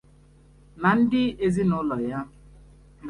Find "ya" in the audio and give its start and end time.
2.09-2.19